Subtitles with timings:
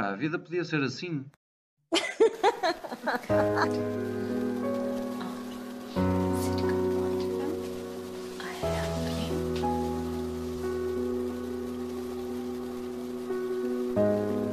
[0.00, 1.26] Epá, a vida podia ser assim.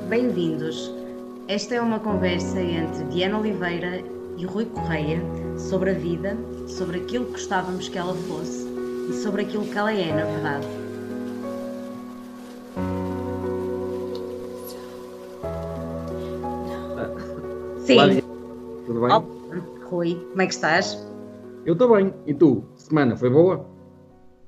[0.10, 0.92] Bem-vindos.
[1.48, 4.04] Esta é uma conversa entre Diana Oliveira
[4.38, 5.22] e Rui Correia
[5.58, 6.36] sobre a vida,
[6.68, 8.68] sobre aquilo que gostávamos que ela fosse
[9.10, 10.87] e sobre aquilo que ela é, na verdade.
[17.88, 18.00] Sim.
[18.00, 18.10] Olá,
[18.86, 19.12] Tudo bem?
[19.12, 19.24] Olá,
[19.90, 21.08] Rui, como é que estás?
[21.66, 22.14] Eu estou bem.
[22.26, 22.66] E tu?
[22.76, 23.66] Semana foi boa?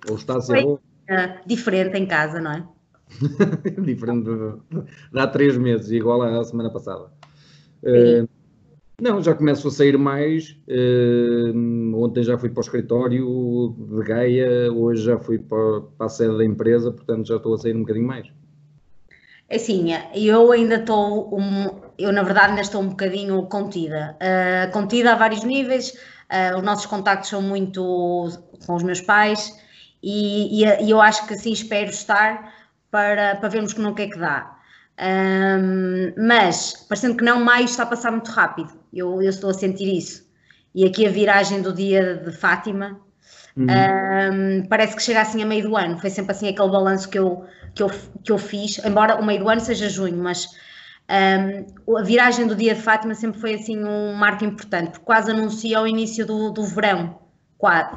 [0.09, 0.63] Ou está a ser Foi.
[0.63, 0.81] boa?
[1.09, 2.67] Ah, diferente em casa, não é?
[3.81, 4.81] Diferente de,
[5.13, 7.13] de há três meses, igual à semana passada.
[7.81, 8.25] Eh,
[9.01, 10.57] não, já começo a sair mais.
[10.67, 11.53] Eh,
[11.95, 16.37] ontem já fui para o escritório de Gaia, hoje já fui para, para a sede
[16.37, 18.27] da empresa, portanto já estou a sair um bocadinho mais.
[19.47, 24.17] É Assim, eu ainda estou, um, eu na verdade ainda estou um bocadinho contida.
[24.19, 25.93] Ah, contida a vários níveis,
[26.29, 27.81] ah, os nossos contactos são muito
[28.65, 29.53] com os meus pais
[30.01, 32.53] e, e- e eu acho que assim espero estar
[32.91, 34.55] para, para vermos que não que é que dá.
[34.97, 39.53] Ahm, mas, parecendo que não, maio está a passar muito rápido, eu, eu estou a
[39.53, 40.27] sentir isso.
[40.75, 42.99] E aqui a viragem do dia de Fátima,
[43.57, 43.67] Uhum.
[43.67, 47.19] Ahm, parece que chega assim a meio do ano, foi sempre assim aquele balanço que
[47.19, 47.89] eu, que eu,
[48.23, 50.47] que eu fiz, embora o meio do ano seja junho, mas
[51.09, 51.65] ahm,
[51.97, 55.81] a viragem do dia de Fátima sempre foi assim um marco importante, porque quase anuncia
[55.81, 57.19] o início do, do verão,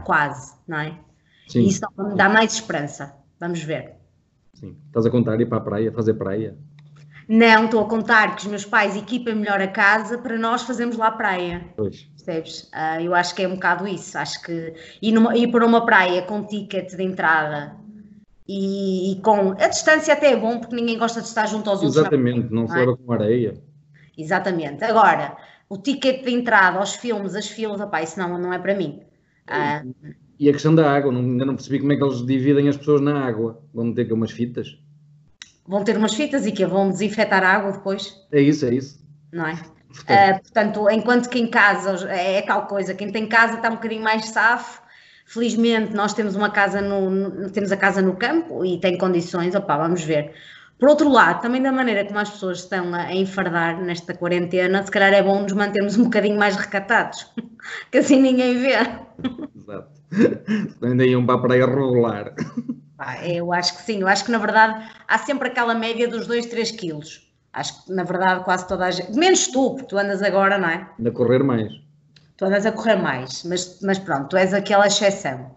[0.05, 0.99] quase, não é?
[1.47, 1.81] Sim, E isso
[2.17, 3.97] dá mais esperança, vamos ver.
[4.55, 4.77] sim.
[4.87, 6.57] Estás a contar ir para a praia, fazer praia?
[7.29, 10.97] Não, estou a contar que os meus pais equipem melhor a casa para nós fazermos
[10.97, 11.65] lá praia.
[11.77, 12.09] Pois.
[12.17, 12.69] Percebes?
[12.73, 14.19] Ah, eu acho que é um bocado isso.
[14.19, 17.77] Acho que ir, numa- ir para uma praia com ticket de entrada
[18.48, 19.53] e, com.
[19.53, 21.97] A distância até é bom, porque ninguém gosta de estar junto aos outros.
[21.97, 22.97] na Exatamente, não não é?
[22.97, 23.55] com areia.
[24.17, 24.84] Exatamente.
[24.84, 25.37] Agora,
[25.69, 29.03] o ticket de entrada aos filmes, as filas, opá, isso não, não é para mim.
[29.47, 29.83] Ah,
[30.39, 32.77] E a questão da água, não- ainda não percebi como é que eles dividem as
[32.77, 33.62] pessoas na água.
[33.72, 34.78] Vão meter aqui umas fitas?
[35.66, 38.99] vão ter umas fitas e que vão desinfetar a água depois, É isso, é isso.
[39.33, 39.55] não é?
[39.89, 43.69] Portanto, Ah, portanto, enquanto que em casa é, é tal coisa, quem tem casa está
[43.69, 44.81] um bocadinho mais safo.
[45.32, 49.54] Felizmente nós temos uma casa no, no- temos a casa no campo e tem condições,
[49.54, 50.32] opá, vamos ver.
[50.78, 54.82] Por outro lado, também da maneira como as pessoas estão a, a enfardar nesta quarentena,
[54.84, 57.31] se calhar é bom nos mantermos um bocadinho mais recatados,
[57.91, 58.72] que assim ninguém vê.
[59.56, 59.91] Exato.
[60.82, 62.34] Ainda iam para a praia regular.
[62.97, 66.26] Pá, eu acho que sim, eu acho que na verdade há sempre aquela média dos
[66.26, 67.32] 2, 3 quilos.
[67.53, 70.69] Acho que na verdade quase toda a gente, menos tu, porque tu andas agora, não
[70.69, 70.88] é?
[70.98, 71.72] Ainda correr mais.
[72.42, 75.54] Tu andas a correr mais, mas, mas pronto, tu és aquela exceção.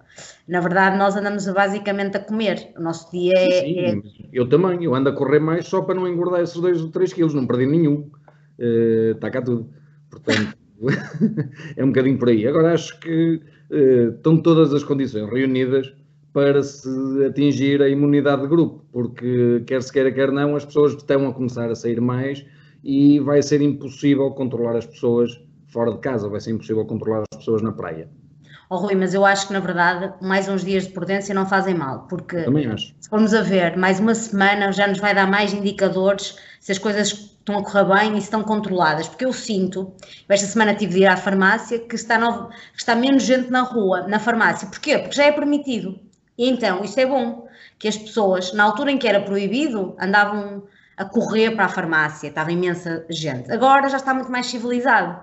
[0.47, 2.71] Na verdade, nós andamos basicamente a comer.
[2.77, 3.61] O nosso dia é.
[3.61, 4.01] Sim, é-
[4.31, 4.83] eu também.
[4.83, 7.33] Eu ando a correr mais só para não engordar esses 2 ou 3 quilos.
[7.33, 8.11] Não perdi nenhum.
[8.59, 9.67] Eh, Está cá tudo.
[10.11, 10.55] Portanto,
[11.75, 12.47] é um bocadinho por aí.
[12.47, 13.41] Agora acho que
[13.71, 15.91] eh, estão todas as condições reunidas
[16.31, 16.87] para se
[17.25, 21.33] atingir a imunidade de grupo, porque quer se queira, quer não, as pessoas estão a
[21.33, 22.45] começar a sair mais
[22.83, 25.43] e vai ser impossível controlar as pessoas
[25.75, 28.07] fora de casa, vai ser impossível controlar as pessoas na praia.
[28.69, 31.75] Oh, Rui, mas eu acho que na verdade mais uns dias de prudência não fazem
[31.75, 32.37] mal, porque
[33.01, 36.79] se formos a ver, mais uma semana já nos vai dar mais indicadores se as
[36.79, 39.07] coisas estão a correr bem e se estão controladas.
[39.07, 39.93] Porque eu sinto,
[40.27, 43.61] esta semana tive de ir à farmácia, que está, novo- que está menos gente na
[43.61, 44.67] rua, na farmácia.
[44.67, 44.97] Porquê?
[44.97, 45.99] Porque já é permitido.
[46.37, 47.47] E então, isto é bom,
[47.77, 50.63] que as pessoas, na altura em que era proibido, andavam
[50.97, 53.51] a correr para a farmácia, estava imensa gente.
[53.51, 55.19] Agora já está muito mais civilizado.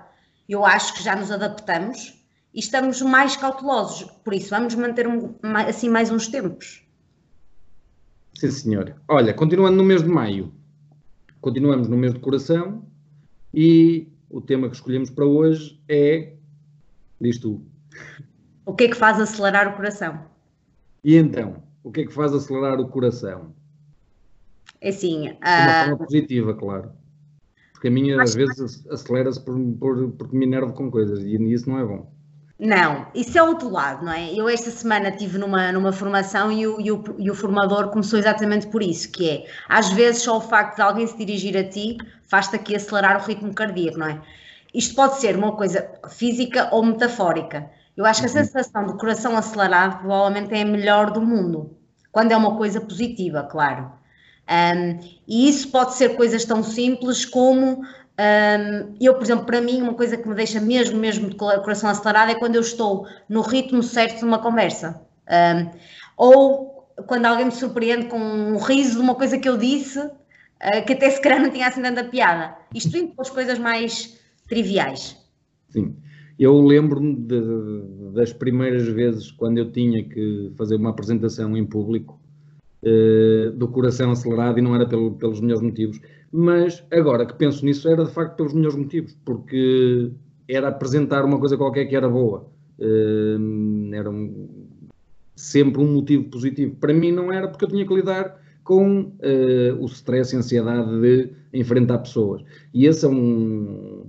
[0.49, 2.23] Eu acho que já nos adaptamos
[2.53, 4.11] e estamos mais cautelosos.
[4.25, 5.35] Por isso, vamos manter um-
[5.67, 6.83] assim mais uns tempos.
[8.35, 8.95] Sim, senhor.
[9.09, 10.53] Olha, continuando no mês de maio,
[11.41, 12.85] continuamos no mês de coração
[13.55, 16.35] e o tema que escolhemos para hoje é.
[17.21, 17.63] Diz tu.
[18.67, 20.25] O que é que faz acelerar o coração?
[21.05, 23.55] E então, o que é que faz acelerar o coração?
[24.81, 26.93] É assim, De uma ah, forma positiva, claro.
[27.83, 31.69] Porque a minha às vezes acelera-se por, por- porque me enervo com coisas e isso
[31.69, 32.11] não é bom.
[32.59, 34.33] não, isso é outro lado, não é?
[34.33, 38.19] Eu esta semana estive numa, numa formação e o, e, o, e o formador começou
[38.19, 41.65] exatamente por isso, que é, às vezes só o facto de alguém se dirigir a
[41.69, 44.23] ti faz-te aqui acelerar o ritmo cardíaco, não é?
[44.73, 47.69] Isto pode ser uma coisa física ou metafórica.
[47.97, 51.77] Eu acho que a sensação do coração acelerado provavelmente é a melhor do mundo,
[52.13, 53.91] quando é uma coisa positiva, claro.
[54.53, 57.83] Um, e isso pode ser coisas tão simples como
[58.19, 61.89] um, eu, por exemplo, para mim, uma coisa que me deixa mesmo, mesmo de coração
[61.89, 65.01] acelerado é quando eu estou no ritmo certo de uma conversa.
[65.29, 65.71] Um,
[66.17, 70.85] ou quando alguém me surpreende com um riso de uma coisa que eu disse, uh,
[70.87, 72.55] que até se calhar não tinha assim tanta piada.
[72.75, 74.19] Isto indo para as coisas mais
[74.49, 75.17] triviais.
[75.71, 75.97] Sim.
[76.39, 77.17] Eu lembro-me
[78.15, 82.19] das primeiras vezes quando eu tinha que fazer uma apresentação em público,
[83.57, 86.01] do coração acelerado e não era pelo, pelos melhores motivos.
[86.33, 90.11] Mas agora que penso nisso, era de facto pelos melhores motivos, porque
[90.49, 92.51] era apresentar uma coisa qualquer que era boa.
[92.79, 94.49] Uh, era um,
[95.37, 96.75] sempre um motivo positivo.
[96.77, 100.39] Para mim não era porque eu tinha que lidar com uh, o stress e a
[100.39, 102.43] ansiedade de enfrentar pessoas.
[102.73, 104.07] E esse é um,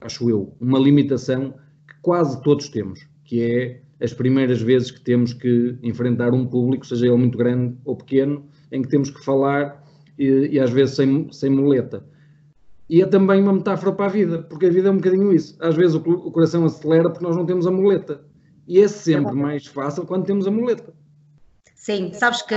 [0.00, 1.54] acho eu, uma limitação
[1.86, 6.86] que quase todos temos, que é as primeiras vezes que temos que enfrentar um público,
[6.86, 9.82] seja ele muito grande ou pequeno, em que temos que falar
[10.18, 12.04] e, e às vezes sem, sem muleta.
[12.88, 15.56] E é também uma metáfora para a vida, porque a vida é um bocadinho isso.
[15.60, 18.20] Às vezes o, o coração acelera porque nós não temos a muleta.
[18.66, 20.92] E é sempre mais fácil quando temos a muleta.
[21.74, 22.54] Sim, sabes que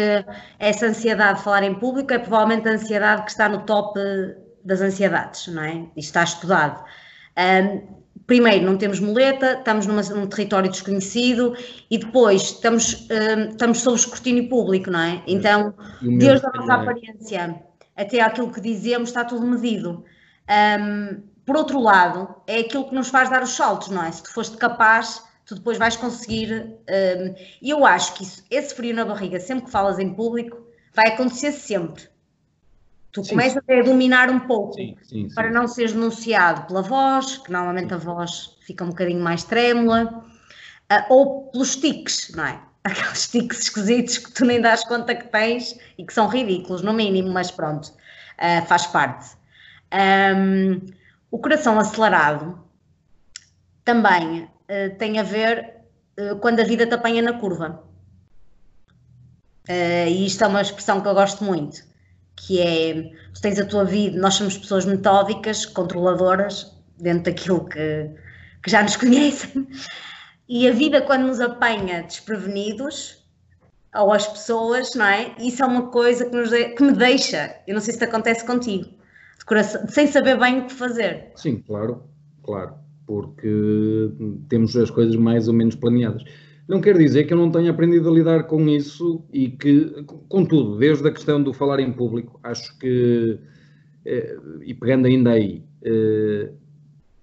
[0.59, 3.99] essa ansiedade de falar em público é provavelmente a ansiedade que está no top
[4.63, 5.77] das ansiedades, não é?
[5.95, 6.83] Isto está estudado.
[7.37, 11.55] Um, primeiro, não temos muleta, estamos numa, num território desconhecido
[11.89, 15.21] e depois estamos, um, estamos sob escrutínio público, não é?
[15.27, 17.61] Então, desde a nossa aparência
[17.95, 20.03] até aquilo que dizemos, está tudo medido.
[20.79, 24.11] Um, por outro lado, é aquilo que nos faz dar os saltos, não é?
[24.11, 26.75] Se tu foste capaz, tu depois vais conseguir.
[27.61, 31.13] E eu acho que isso, esse frio na barriga, sempre que falas em público, vai
[31.13, 32.14] acontecer sempre.
[33.15, 33.29] Tu sim.
[33.29, 37.93] começas a dominar um pouco sim, sim, para não seres denunciado pela voz, que normalmente
[37.93, 40.21] a voz fica um bocadinho mais trêmula,
[40.91, 42.59] uh, ou pelos tiques, não é?
[42.83, 46.91] Aqueles tiques esquisitos que tu nem das conta que tens e que são ridículos, no
[46.91, 49.37] mínimo, mas pronto, uh, faz parte.
[50.35, 50.81] Um,
[51.31, 52.59] o coração acelerado
[53.85, 55.73] também uh, tem a ver
[56.41, 57.83] quando a vida te apanha na curva.
[59.69, 61.83] e isto é uma expressão que eu gosto muito
[62.35, 68.09] que é, tu tens a tua vida, nós somos pessoas metódicas, controladoras, dentro daquilo que,
[68.63, 69.67] que já nos conhecem,
[70.47, 73.25] e a vida quando nos apanha desprevenidos,
[73.95, 75.33] ou as pessoas, não é?
[75.39, 78.45] Isso é uma coisa que, nos, que me deixa, eu não sei se isso acontece
[78.45, 78.85] contigo,
[79.39, 81.31] de coração, sem saber bem o que fazer.
[81.35, 82.03] Sim, claro,
[82.43, 82.75] claro,
[83.07, 84.11] porque
[84.49, 86.23] temos as coisas mais ou menos planeadas.
[86.67, 90.77] Não quer dizer que eu não tenha aprendido a lidar com isso e que, contudo,
[90.77, 93.39] desde a questão do falar em público, acho que,
[94.03, 96.51] eh, e pegando ainda aí, eh,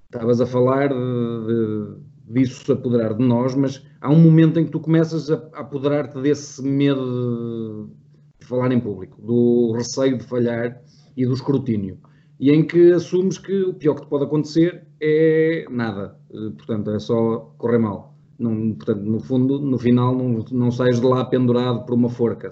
[0.06, 1.96] estavas a falar de,
[2.28, 6.20] disso se apoderar de nós, mas há um momento em que tu começas a apoderar-te
[6.20, 7.90] desse medo
[8.38, 10.80] de falar em público, do receio de falhar
[11.16, 11.98] e do escrutínio,
[12.38, 16.90] e em que assumes que o pior que te pode acontecer é nada, eh, portanto,
[16.92, 18.12] é só correr mal.
[18.42, 22.50] Não, portanto, no fundo, no final, não, não sais de lá pendurado por uma forca.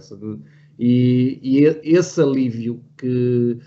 [0.78, 3.58] E, e esse alívio que,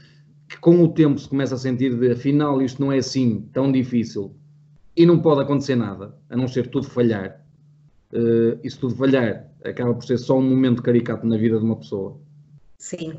[0.48, 3.72] que, com o tempo se começa a sentir de afinal isto não é assim tão
[3.72, 4.34] difícil
[4.96, 7.42] e não pode acontecer nada, a não ser tudo falhar.
[8.12, 11.66] Uh, e se tudo falhar, acaba por ser só um momento caricato na vida de
[11.66, 12.18] uma pessoa.
[12.78, 13.14] Sim.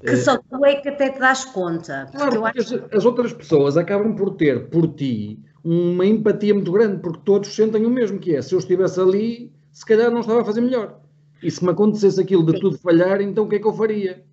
[0.00, 2.06] Que só tu é que até te das conta.
[2.12, 2.74] Claro, porque acho...
[2.76, 7.54] as, as, outras pessoas acabam por ter por ti uma empatia muito grande, porque todos
[7.54, 10.62] sentem o mesmo, que é, se eu estivesse ali, se calhar não estava a fazer
[10.62, 10.98] melhor.
[11.42, 14.24] E se me acontecesse aquilo de tudo falhar, então o que é que eu faria?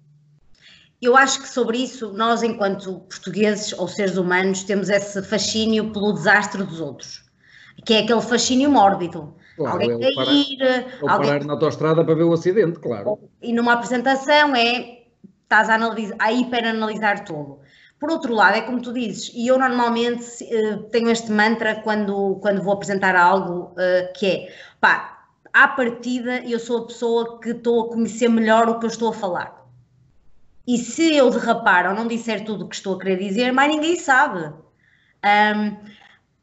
[1.01, 6.13] Eu acho que sobre isso, nós, enquanto portugueses ou seres humanos, temos esse fascínio pelo
[6.13, 7.23] desastre dos outros,
[7.85, 9.35] que é aquele fascínio mórbido.
[9.57, 10.57] Claro, alguém é cair,
[11.01, 11.29] ou alguém...
[11.29, 13.19] parar na autostrada para ver o acidente, claro.
[13.41, 15.03] E numa apresentação é,
[15.43, 17.59] estás a, analisar, a hiperanalisar tudo.
[17.99, 22.35] Por outro lado, é como tu dizes, e eu normalmente uh, tenho este mantra quando,
[22.41, 27.51] quando vou apresentar algo, uh, que é, pá, à partida eu sou a pessoa que
[27.51, 29.65] estou a conhecer melhor o que eu estou a falar.
[30.67, 33.71] E se eu derrapar ou não disser tudo o que estou a querer dizer, mais
[33.71, 34.51] ninguém sabe.
[35.23, 35.77] Um,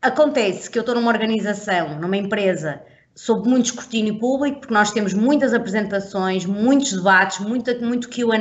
[0.00, 2.82] acontece que eu estou numa organização, numa empresa,
[3.14, 8.38] sob muito escrutínio público, porque nós temos muitas apresentações, muitos debates, muito, muito QA,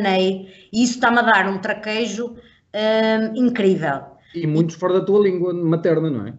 [0.72, 2.36] e isso está-me a dar um traquejo
[2.76, 4.02] um, incrível.
[4.34, 6.34] E muitos fora da tua língua materna, não é?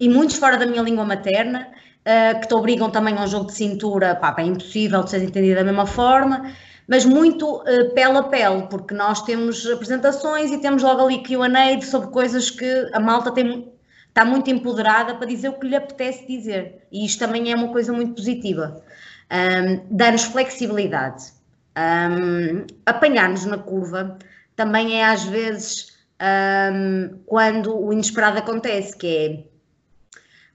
[0.00, 1.68] E muitos fora da minha língua materna,
[2.04, 5.22] uh, que te obrigam também a um jogo de cintura, pá, é impossível de ser
[5.22, 6.52] entendido da mesma forma,
[6.88, 11.80] mas muito uh, pele a pele, porque nós temos apresentações e temos logo ali Q&A
[11.82, 13.72] sobre coisas que a malta tem,
[14.08, 16.86] está muito empoderada para dizer o que lhe apetece dizer.
[16.90, 18.82] E isto também é uma coisa muito positiva.
[19.30, 21.32] Um, Dar-nos flexibilidade.
[21.76, 24.18] Um, Apanhar-nos na curva
[24.56, 29.44] também é às vezes um, quando o inesperado acontece, que é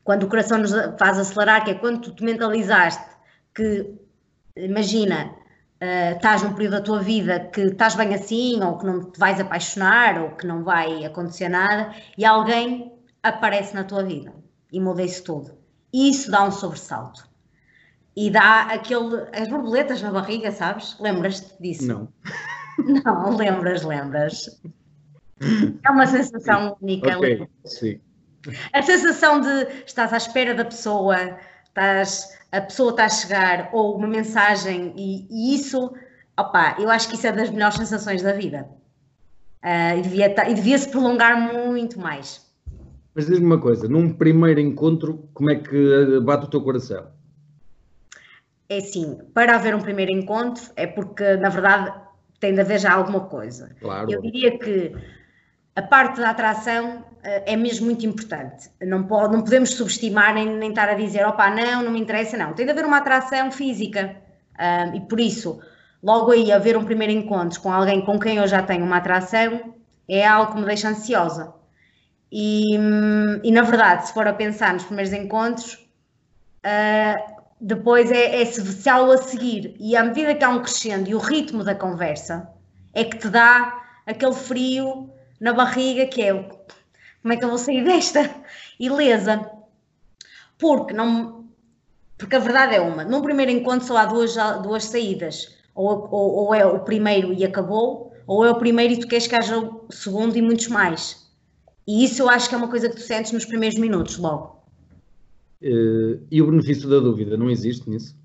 [0.03, 3.10] quando o coração nos faz acelerar, que é quando tu te mentalizaste
[3.53, 3.94] que,
[4.56, 5.36] imagina,
[5.82, 9.20] uh, estás num período da tua vida que estás bem assim, ou que não te
[9.20, 14.34] vais apaixonar, ou que não vai acontecer nada, e alguém aparece na tua vida
[14.72, 15.58] e muda isso tudo.
[15.91, 17.27] E isso dá um sobressalto.
[18.15, 19.27] E dá aquele.
[19.34, 20.98] as borboletas na barriga, sabes?
[21.00, 21.88] Lembras-te disso?
[21.88, 22.08] Não.
[23.05, 24.59] Não, lembras, lembras.
[25.86, 27.17] É uma sensação única.
[27.17, 28.00] Ok, sim.
[28.74, 33.98] A sensação de estás à espera da pessoa, estás, a pessoa está a chegar, ou
[33.98, 35.93] uma mensagem, e, e isso,
[36.38, 38.67] opa, eu acho que isso é das melhores sensações da vida.
[39.63, 42.50] Uh, e, devia, e devia se prolongar muito mais.
[43.13, 47.07] Mas diz-me uma coisa, num primeiro encontro, como é que bate o teu coração?
[48.69, 51.91] É assim, para haver um primeiro encontro é porque, na verdade,
[52.39, 53.75] tem de haver já alguma coisa.
[53.79, 54.12] Claro.
[54.12, 54.96] Eu diria que
[55.75, 58.69] a parte da atração é mesmo muito importante.
[58.81, 62.38] Não, pode, não podemos subestimar nem, nem estar a dizer, opá, não, não me interessa,
[62.38, 62.53] não.
[62.53, 64.15] Tem de haver uma atração física.
[64.60, 65.60] Um, e por isso,
[66.01, 69.74] logo aí, haver um primeiro encontro com alguém com quem eu já tenho uma atração
[70.08, 71.53] é algo que me deixa ansiosa.
[72.31, 72.75] E,
[73.43, 75.74] e na verdade, se for a pensar nos primeiros encontros,
[76.65, 79.75] uh, depois é, é se, se a seguir.
[79.80, 82.50] E à medida que há um crescendo e o ritmo da conversa,
[82.94, 86.34] é que te dá aquele frio na barriga que é
[87.22, 88.30] como é que eu vou sair desta
[88.80, 89.50] ilesa?
[90.58, 91.48] Porque não.
[92.18, 95.58] Porque a verdade é uma, num primeiro encontro só há duas, duas saídas.
[95.74, 99.28] Ou, ou, ou é o primeiro e acabou, ou é o primeiro e tu queres
[99.28, 101.30] que haja o segundo e muitos mais.
[101.88, 104.59] E isso eu acho que é uma coisa que tu sentes nos primeiros minutos, logo.
[105.62, 108.18] Uh, e o benefício da dúvida não existe nisso?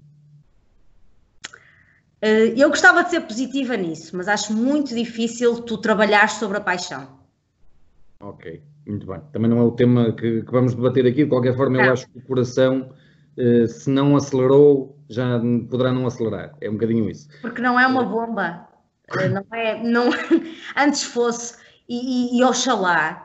[2.23, 6.61] Uh, eu gostava de ser positiva nisso, mas acho muito difícil tu trabalhar sobre a
[6.61, 7.09] paixão.
[8.21, 8.63] Ok.
[8.87, 9.21] Muito bem.
[9.33, 11.25] Também não é o tema que, que vamos debater aqui.
[11.25, 12.91] De qualquer forma, eu acho que o coração,
[13.37, 16.55] eh, se não acelerou, já poderá não acelerar.
[16.61, 17.29] É um bocadinho isso.
[17.41, 18.69] Porque não é uma bomba.
[19.19, 20.11] Eh, não é, não,
[20.77, 21.57] antes fosse,
[21.89, 23.24] e, e, e oxalá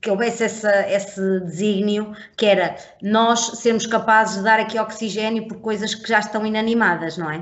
[0.00, 5.58] que houvesse essa, esse desígnio, que era nós sermos capazes de dar aqui oxigênio por
[5.58, 7.38] coisas que já estão inanimadas, não é?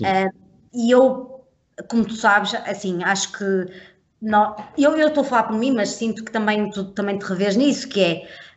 [0.00, 0.34] Uh,
[0.72, 1.44] e eu,
[1.88, 3.66] como tu sabes, assim, acho que
[4.20, 7.26] não, eu, eu estou a falar por mim, mas sinto que também tu também te
[7.26, 8.00] revês nisso, que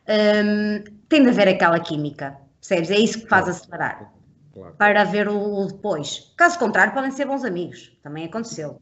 [0.07, 2.91] é um, tem de haver aquela química, percebes?
[2.91, 3.57] É isso que faz claro.
[3.57, 4.13] acelerar.
[4.53, 4.73] Claro.
[4.75, 6.33] Para ver o, o, depois.
[6.37, 7.91] Caso contrário, podem ser bons amigos.
[8.01, 8.81] Também aconteceu.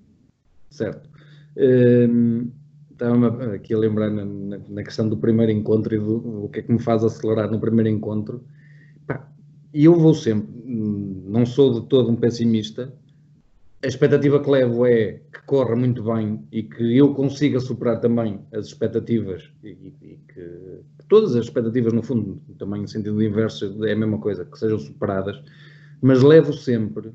[0.70, 1.10] Certo.
[1.58, 2.52] Um,
[2.96, 6.64] estava aqui a lembrar na, na, questão do primeiro encontro e do o que é
[6.64, 8.44] que me faz acelerar no primeiro encontro.
[9.74, 12.94] E eu vou sempre, hum, não sou de todo um pessimista,
[13.84, 18.40] a expectativa que levo é que corra muito bem e que eu consiga superar também
[18.52, 23.86] as expectativas e, e que, que, todas as expectativas, no fundo, também em sentido inverso,
[23.86, 25.40] é a mesma coisa, que sejam superadas,
[26.02, 27.12] mas levo sempre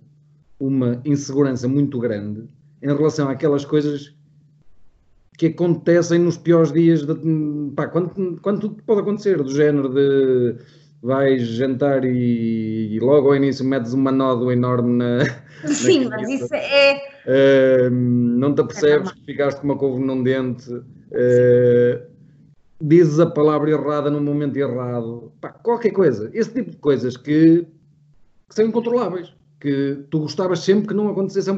[0.61, 2.45] uma insegurança muito grande
[2.83, 4.15] em relação àquelas coisas
[5.41, 7.15] que acontecem nos piores dias, de,
[7.75, 10.57] pá, quando, quando tudo pode acontecer, do género de
[11.03, 15.25] vais jantar e, e, logo ao início metes uma nódoa enorme na.
[15.65, 17.01] Sim, na mas isso é.
[17.25, 20.71] Uh, não te apercebes é que ficaste com uma couve num dente.
[20.75, 22.03] Uh,
[22.79, 25.33] dizes a palavra errada no momento errado.
[25.41, 26.31] Pá, qualquer coisa.
[26.35, 27.67] Esse tipo de coisas que,
[28.47, 29.33] que são incontroláveis.
[29.59, 31.51] Que tu gostavas sempre que não acontecesse.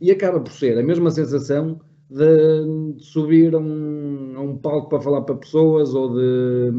[0.00, 4.88] E acaba por ser a mesma sensação de, de subir a um, a um palco
[4.88, 6.72] para falar para pessoas ou de,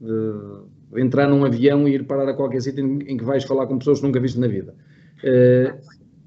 [0.00, 3.78] de entrar num avião e ir parar a qualquer sítio em, que vais falar com
[3.78, 4.74] pessoas que nunca viste na vida.
[5.22, 5.76] Uh,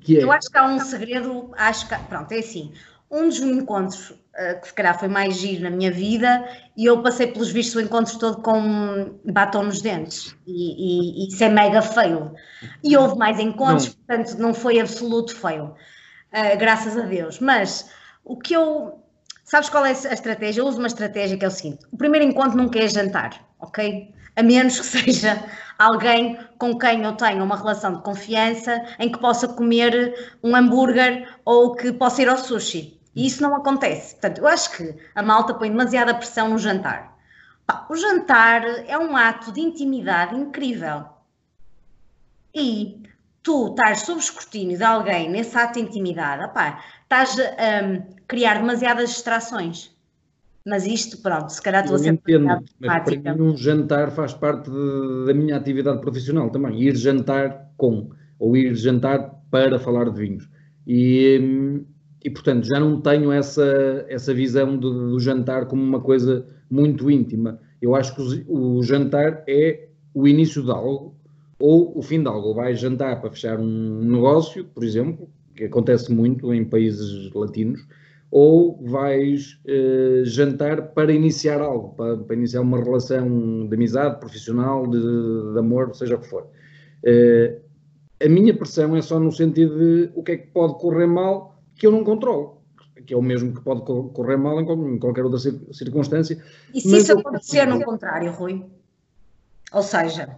[0.10, 0.24] é...
[0.24, 2.72] Eu acho que há um segredo, acho que, pronto, é assim,
[3.10, 7.02] um dos encontros uh, que se calhar foi mais giro na minha vida e eu
[7.02, 11.50] passei pelos vistos o encontro todo com batom nos dentes e, e, e isso é
[11.50, 12.34] mega feio.
[12.84, 13.94] E houve mais encontros, não.
[14.06, 17.40] portanto não foi absoluto feio, uh, graças a Deus.
[17.40, 17.90] Mas
[18.28, 19.04] o que eu...
[19.44, 20.62] Sabes qual é a estratégia?
[20.62, 24.14] Eu uso uma estratégia que é o seguinte, o primeiro encontro nunca é jantar, ok?
[24.38, 25.44] a menos que seja
[25.78, 31.28] alguém com quem eu tenha uma relação de confiança em que possa comer um hambúrguer
[31.44, 32.98] ou que possa ir ao sushi.
[33.14, 34.14] E isso não acontece.
[34.14, 37.18] Portanto, eu acho que a malta põe demasiada pressão no jantar.
[37.90, 41.06] o jantar é um ato de intimidade incrível.
[42.54, 43.02] E
[43.42, 49.10] tu estás sob escrutínio de alguém nesse ato de intimidade, opá, estás um, criar demasiadas
[49.10, 49.96] distrações.
[50.66, 52.46] Mas isto, pronto, se calhar estou a ser entendo,
[52.80, 56.82] mas para mim um jantar faz parte de, da minha atividade profissional também.
[56.82, 60.50] Ir jantar com, ou ir jantar para falar de vinhos.
[60.86, 61.82] E,
[62.22, 67.10] e portanto, já não tenho essa, essa visão do, do jantar como uma coisa muito
[67.10, 67.60] íntima.
[67.82, 71.16] Eu acho que o, o jantar é o início de algo
[71.60, 75.64] ou o fim de algo, ou vais jantar para fechar um negócio, por exemplo, que
[75.66, 77.86] acontece muito em países latinos,
[78.30, 84.86] ou vais uh, jantar para iniciar algo, para, para, iniciar uma relação de amizade, profissional,
[84.88, 86.48] de, de amor, seja o que for.
[87.04, 87.62] Uh,
[88.24, 91.62] a minha pressão é só no sentido de o que é que pode correr mal
[91.76, 92.62] que eu não controlo,
[93.06, 95.40] que é o mesmo que pode correr mal em qualquer outra
[95.72, 96.42] circunstância.
[96.74, 98.66] E se isso acontecer no contrário, Rui?
[99.72, 100.38] Ou seja,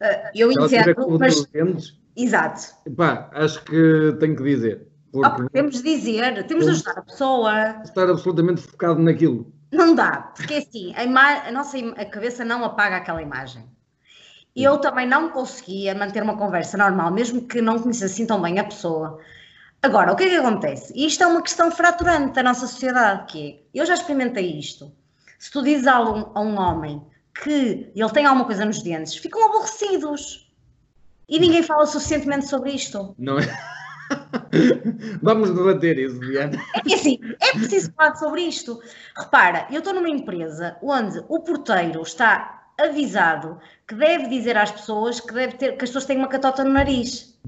[0.00, 1.46] eh, eu entendo, mas...
[2.14, 2.74] Exato.
[2.94, 4.86] Pá, acho que tenho que dizer.
[5.12, 5.42] Porque...
[5.42, 7.82] Oh, temos de dizer, temos de ajudar a pessoa.
[7.84, 9.52] Estar absolutamente focado naquilo.
[9.70, 11.46] Não dá, porque assim, a, ima...
[11.46, 13.64] a nossa a cabeça não apaga aquela imagem.
[14.54, 18.40] E eu também não conseguia manter uma conversa normal, mesmo que não conhecesse assim tão
[18.40, 19.18] bem a pessoa.
[19.82, 20.92] Agora, o que é que acontece?
[20.94, 24.92] E isto é uma questão fraturante da nossa sociedade, que é, eu já experimentei isto.
[25.38, 27.02] Se tu dizes a um, a um homem
[27.42, 30.52] que ele tem alguma coisa nos dentes, ficam aborrecidos.
[31.28, 33.14] E ninguém fala suficientemente sobre isto.
[33.18, 33.81] Não é?
[35.22, 36.56] Vamos debater isso, Diana.
[36.88, 38.80] É assim, é preciso falar sobre isto.
[39.16, 45.20] Repara, eu estou numa empresa onde o porteiro está avisado que deve dizer às pessoas
[45.20, 47.38] que, deve ter, que as pessoas têm uma catota no nariz.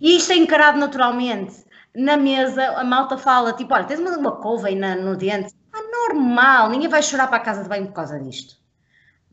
[0.00, 1.64] E isto é encarado naturalmente.
[1.94, 5.52] Na mesa, a malta fala, tipo, olha, tens uma, uma couve aí na, no dente.
[5.72, 8.56] Ah, normal, ninguém vai chorar para a casa de banho por causa disto.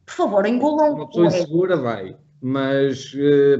[0.05, 0.93] Por favor, engulam.
[0.93, 3.13] Uma pessoa insegura vai, mas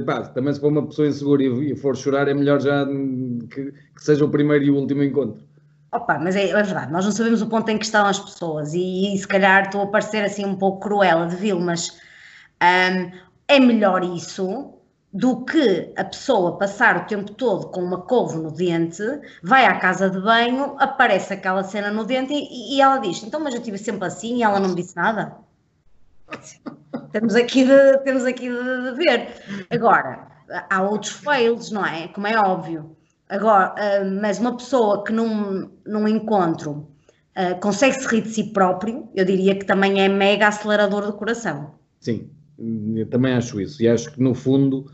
[0.06, 4.02] pá, também se for uma pessoa insegura e, for chorar, é melhor já que, que
[4.02, 5.42] seja o primeiro e o último encontro.
[5.92, 8.74] Opa, mas é, é, verdade, nós não sabemos o ponto em que estão as pessoas
[8.74, 11.98] e, e se calhar estou a parecer assim um pouco cruela de vil, mas
[12.62, 13.10] um,
[13.48, 14.74] é melhor isso
[15.12, 19.02] do que a pessoa passar o tempo todo com uma couve no dente,
[19.42, 23.40] vai à casa de banho, aparece aquela cena no dente e, e ela diz: Então,
[23.40, 25.36] mas eu estive sempre assim e ela não me disse nada.
[27.18, 29.66] temos aqui de, temos aqui de, de ver.
[29.70, 30.28] Agora,
[30.70, 32.08] há outros fails, não é?
[32.08, 32.96] Como é óbvio.
[33.28, 36.88] Agora, uh, mas uma pessoa que num, num encontro
[37.36, 41.12] uh, consegue se rir de si próprio, eu diria que também é mega acelerador do
[41.12, 41.74] coração.
[41.98, 42.30] Sim,
[43.10, 43.82] também acho isso.
[43.82, 44.86] E acho que no fundo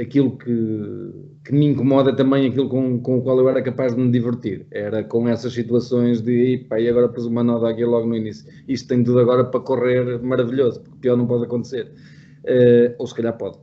[0.00, 1.10] aquilo que,
[1.44, 4.66] que me incomoda também aquilo com, com o qual eu era capaz de me divertir.
[4.70, 8.50] Era com essas situações de pá, e agora pus uma nota aqui logo no início.
[8.68, 11.92] Isto tem tudo agora para correr maravilhoso, porque pior não pode acontecer.
[12.98, 13.58] ou se calhar pode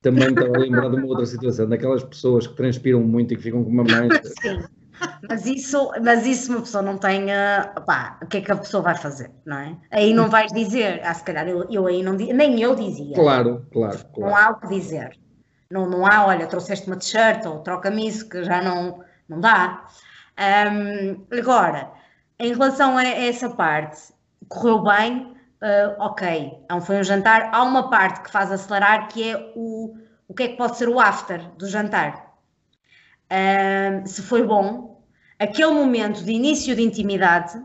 [0.00, 3.42] também estava a lembrar de uma outra situação, daquelas pessoas que transpiram muito e que
[3.42, 4.22] ficam com uma mancha.
[4.40, 4.62] Sim,
[5.28, 7.26] mas isso, mas isso uma pessoa não tem,
[7.86, 9.76] pá, o que é que a pessoa vai fazer, não é?
[9.90, 13.14] Aí não vais dizer, ah, se calhar eu, eu aí não nem eu dizia.
[13.14, 14.30] Claro, claro, claro.
[14.30, 15.18] Não há o que dizer.
[15.70, 19.84] Não, não há, olha, trouxeste uma t-shirt ou troca-me isso, que já não, não dá.
[20.38, 21.90] Um, agora,
[22.38, 24.12] em relação a essa parte,
[24.48, 29.30] correu bem, uh, ok, então foi um jantar, há uma parte que faz acelerar que
[29.30, 29.96] é o,
[30.28, 32.27] o que é que pode ser o after do jantar.
[33.30, 35.02] Uh, se foi bom,
[35.38, 37.60] aquele momento de início de intimidade,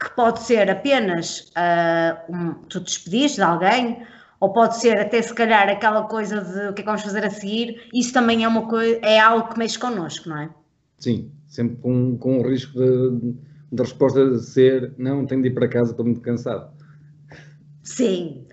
[0.00, 4.02] que pode ser apenas uh, um, tu despediste de alguém,
[4.40, 7.24] ou pode ser até se calhar aquela coisa de o que é que vamos fazer
[7.24, 10.50] a seguir, isso também é uma coisa, é algo que mexe connosco, não é?
[10.98, 13.34] Sim, sempre com, com o risco de,
[13.72, 16.70] de resposta de ser não, tenho de ir para casa, estou muito cansado.
[17.82, 18.46] Sim,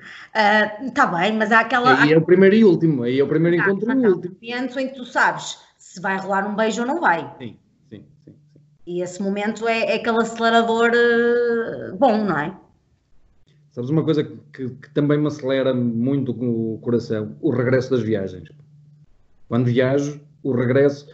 [0.82, 2.02] está uh, bem, mas há aquela.
[2.02, 4.36] Aí é o primeiro e último, aí é o primeiro ah, encontro e o último.
[4.42, 5.65] momento em que tu sabes
[5.96, 7.22] se vai rolar um beijo ou não vai.
[7.38, 7.56] Sim,
[7.90, 8.34] sim, sim.
[8.54, 8.62] sim.
[8.86, 12.54] E esse momento é, é aquele acelerador uh, bom, não é?
[13.72, 17.36] Sabes uma coisa que, que, também me acelera muito o coração?
[17.42, 18.50] O regresso das viagens.
[19.48, 21.08] Quando viajo, o regresso,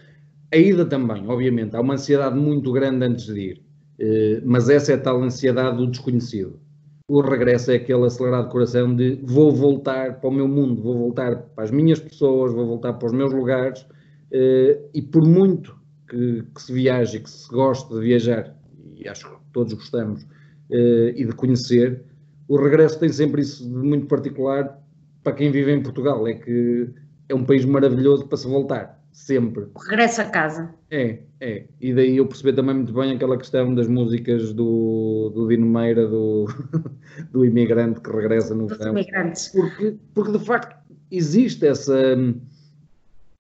[0.52, 1.76] a ida também, obviamente.
[1.76, 3.62] Há uma ansiedade muito grande antes de ir,
[4.00, 6.60] uh, mas essa é a tal ansiedade do desconhecido
[7.08, 11.36] o regresso é aquele acelerado coração de vou voltar para o meu mundo, vou voltar
[11.54, 13.86] para as minhas pessoas, vou voltar para os meus lugares
[14.32, 15.76] e por muito
[16.08, 18.56] que, que, se viaje, que se goste de viajar,
[18.96, 22.04] e acho que todos gostamos, uh, e de conhecer,
[22.48, 24.80] o regresso tem sempre isso de muito particular
[25.24, 26.89] para quem vive em Portugal, é que
[27.30, 29.67] é um país maravilhoso para se voltar sempre.
[29.89, 30.74] Regresso a casa.
[30.89, 31.65] É, é.
[31.80, 36.08] E daí eu percebi também muito bem aquela questão das músicas do, do Dino Meira,
[36.08, 36.48] do,
[37.32, 38.91] do imigrante que regressa no verão.
[38.91, 39.50] imigrantes.
[39.50, 40.76] Porque, porque de facto
[41.10, 42.15] existe essa,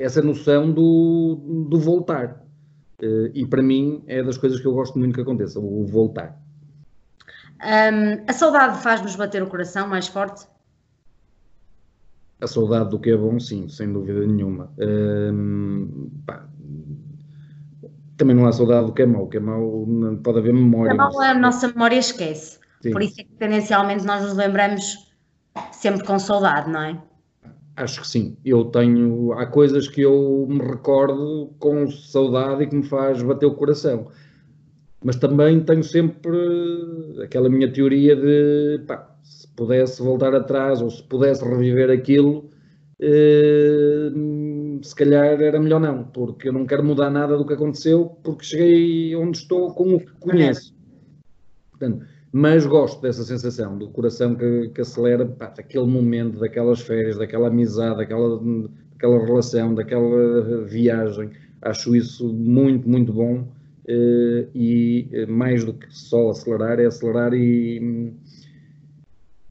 [0.01, 2.41] essa noção do, do voltar.
[3.01, 6.39] Eh, e para mim é das coisas que eu gosto muito que aconteça, o voltar.
[7.63, 10.47] Um, a saudade faz-nos bater o coração mais forte?
[12.39, 14.71] A saudade do que é bom, sim, sem dúvida nenhuma.
[16.25, 16.47] pá,
[18.17, 19.23] também não há saudade do que é mau.
[19.23, 19.87] O que é mau
[20.23, 20.93] pode haver memória.
[20.93, 22.59] O que é a nossa memória esquece.
[22.81, 22.91] Sim.
[22.91, 25.11] Por isso é que tendencialmente nós nos lembramos
[25.71, 27.01] sempre com saudade, não é?
[27.81, 28.37] Acho que sim.
[28.45, 29.33] Eu tenho.
[29.33, 34.07] Há coisas que eu me recordo com saudade e que me faz bater o coração.
[35.03, 36.37] Mas também tenho sempre
[37.23, 42.51] aquela minha teoria de pá, se pudesse voltar atrás ou se pudesse reviver aquilo,
[42.99, 44.11] eh,
[44.83, 48.45] se calhar era melhor não, porque eu não quero mudar nada do que aconteceu, porque
[48.45, 50.75] cheguei onde estou com o que conheço.
[51.71, 57.17] Portanto, mas gosto dessa sensação do coração que, que acelera, pá, daquele momento, daquelas férias,
[57.17, 58.39] daquela amizade, daquela,
[58.93, 61.31] daquela relação, daquela viagem.
[61.61, 67.33] Acho isso muito, muito bom uh, e uh, mais do que só acelerar, é acelerar
[67.33, 68.13] e,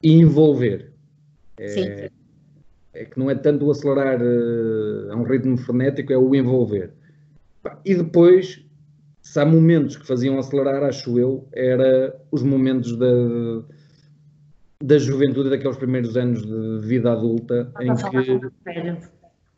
[0.01, 0.91] e envolver.
[1.57, 2.09] É, Sim.
[2.93, 6.91] é, que não é tanto o acelerar uh, a um ritmo frenético, é o envolver.
[7.85, 8.65] E depois
[9.31, 13.07] se há momentos que faziam acelerar, acho eu, era os momentos da,
[14.83, 18.25] da juventude, daqueles primeiros anos de vida adulta, Estás em que.
[18.25, 18.97] Como um velho.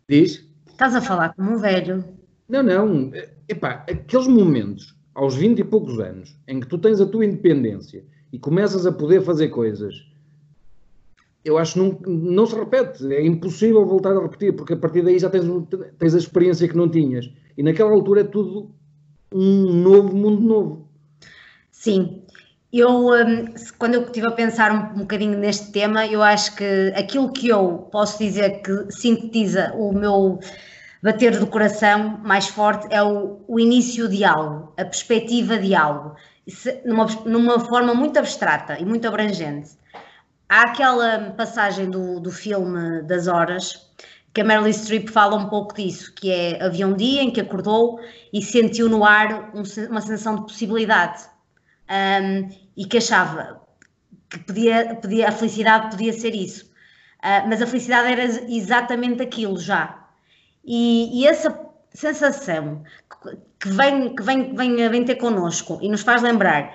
[0.08, 0.48] Diz?
[0.68, 2.06] Estás a falar como um velho.
[2.48, 3.12] Não, não.
[3.50, 8.06] Epá, aqueles momentos, aos 20 e poucos anos, em que tu tens a tua independência
[8.32, 9.96] e começas a poder fazer coisas,
[11.44, 13.12] eu acho que não, não se repete.
[13.12, 15.46] É impossível voltar a repetir, porque a partir daí já tens,
[15.98, 17.28] tens a experiência que não tinhas.
[17.58, 18.72] E naquela altura é tudo
[19.34, 20.88] um novo mundo novo.
[21.72, 22.22] Sim.
[22.72, 27.32] Eu, um, quando eu estive a pensar um bocadinho neste tema, eu acho que aquilo
[27.32, 30.40] que eu posso dizer que sintetiza o meu
[31.04, 36.16] bater do coração mais forte é o, o início de algo, a perspectiva de algo,
[36.86, 39.72] numa, numa forma muito abstrata e muito abrangente.
[40.48, 43.92] Há aquela passagem do, do filme das horas
[44.34, 47.42] que a Meryl Streep fala um pouco disso, que é havia um dia em que
[47.42, 48.00] acordou
[48.32, 51.24] e sentiu no ar um, uma sensação de possibilidade
[51.90, 53.62] um, e que achava
[54.30, 59.60] que podia, podia, a felicidade podia ser isso, uh, mas a felicidade era exatamente aquilo
[59.60, 60.08] já.
[60.66, 61.60] E, e essa
[61.94, 62.84] sensação
[63.60, 66.74] que vem, que vem, vem, vem ter connosco e nos faz lembrar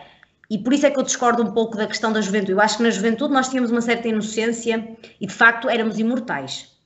[0.50, 2.52] e por isso é que eu discordo um pouco da questão da juventude.
[2.52, 6.77] Eu acho que na juventude nós tínhamos uma certa inocência e de facto éramos imortais.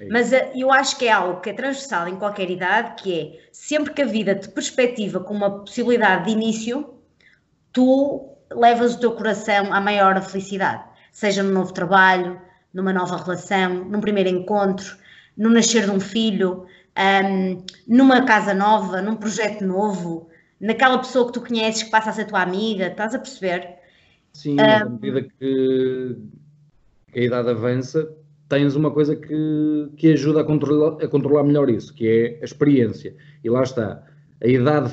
[0.00, 3.20] É Mas eh, eu acho que é algo que é transversal em qualquer idade, que
[3.20, 6.94] é sempre que a vida te perspectiva com uma possibilidade de início,
[7.72, 10.82] tu levas o teu coração à maior felicidade,
[11.12, 12.40] seja no novo trabalho,
[12.72, 14.96] numa nova relação, num primeiro encontro,
[15.36, 16.66] no nascer de um filho,
[16.98, 20.28] um, numa casa nova, num projeto novo,
[20.60, 23.76] naquela pessoa que tu conheces que passa a ser tua amiga, estás a perceber?
[24.32, 26.16] Sim, um, à medida que
[27.14, 28.08] a idade avança,
[28.50, 32.44] tens uma coisa que, que ajuda a controlar, a controlar melhor isso, que é a
[32.44, 33.14] experiência.
[33.42, 34.04] E lá está.
[34.42, 34.90] A idade,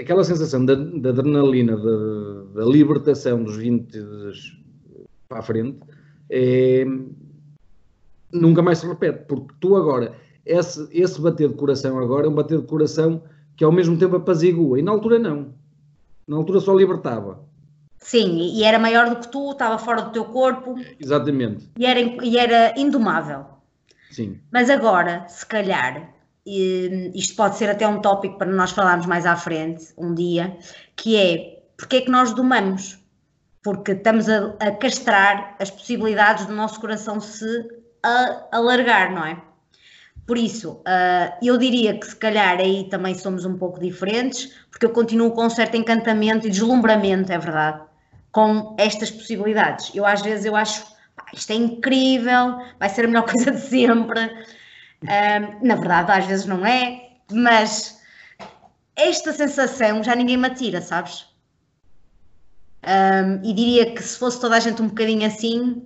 [0.00, 3.96] aquela sensação da, da adrenalina, da, da, libertação dos 20
[5.28, 5.78] para a frente,
[6.30, 6.84] é,
[8.32, 12.34] nunca mais se repete, porque tu agora, esse, esse bater de coração agora é um
[12.34, 13.22] bater de coração
[13.54, 15.54] que ao mesmo tempo apazigua, e na altura não.
[16.26, 17.38] Na altura só libertava.
[18.04, 20.74] Sim, e era maior do que tu, estava fora do teu corpo.
[21.00, 21.70] Exatamente.
[21.78, 23.46] E era, e era indomável.
[24.10, 24.38] Sim.
[24.52, 26.12] Mas agora, se calhar,
[26.46, 30.54] isto pode ser até um tópico para nós falarmos mais à frente, um dia,
[30.94, 32.98] que é porque é que nós domamos?
[33.62, 37.46] Porque estamos a, a castrar as possibilidades do nosso coração se
[38.52, 39.42] alargar, não é?
[40.26, 44.84] Por isso, uh, eu diria que se calhar aí também somos um pouco diferentes, porque
[44.84, 47.82] eu continuo com um certo encantamento e deslumbramento, é verdade,
[48.34, 49.94] com estas possibilidades.
[49.94, 50.84] Eu às vezes eu acho,
[51.32, 54.20] isto é incrível, vai ser a melhor coisa de sempre.
[55.04, 58.00] Um, na verdade, às vezes não é, mas
[58.96, 61.26] esta sensação já ninguém me atira, sabes?
[62.82, 65.84] Um, e diria que se fosse toda a gente um bocadinho assim,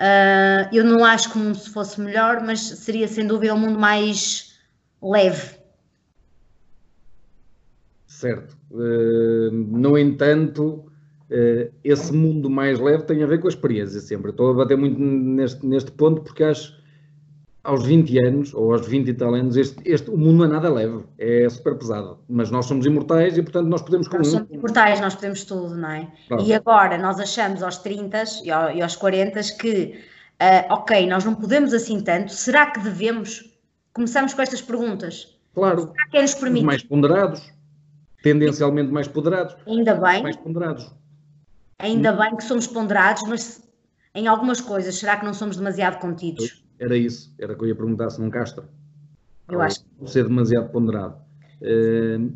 [0.00, 3.78] uh, eu não acho que o mundo fosse melhor, mas seria sem dúvida um mundo
[3.78, 4.58] mais
[5.00, 5.56] leve.
[8.08, 8.56] Certo.
[8.72, 10.90] Uh, no entanto,
[11.82, 14.30] esse mundo mais leve tem a ver com a experiência sempre.
[14.30, 16.84] Estou a bater muito neste, neste ponto porque acho
[17.64, 20.48] aos 20 anos, ou aos 20 e tal anos, este, este, o mundo não é
[20.48, 22.18] nada leve, é super pesado.
[22.28, 24.06] Mas nós somos imortais e, portanto, nós podemos...
[24.10, 26.06] Nós somos imortais, nós podemos tudo, não é?
[26.28, 26.44] Pronto.
[26.44, 29.98] E agora, nós achamos aos 30 e aos 40 que,
[30.42, 33.50] uh, ok, nós não podemos assim tanto, será que devemos?
[33.94, 35.34] Começamos com estas perguntas.
[35.54, 35.90] Claro.
[35.92, 36.66] Será que é nos permite?
[36.66, 37.50] Mais ponderados,
[38.22, 39.56] tendencialmente mais ponderados.
[39.66, 40.22] Ainda bem.
[40.22, 40.92] Mais ponderados.
[41.78, 43.62] Ainda bem que somos ponderados, mas
[44.14, 46.64] em algumas coisas, será que não somos demasiado contidos?
[46.78, 48.68] Era isso, era que eu ia perguntar se não castra.
[49.48, 50.10] Eu acho que.
[50.10, 51.16] Ser demasiado ponderado.
[51.60, 52.32] Uh,